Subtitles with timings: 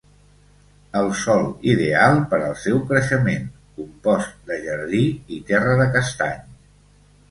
[1.01, 3.47] El sòl ideal per al seu creixement:
[3.79, 5.07] compost de jardí
[5.39, 6.47] i terra de castany.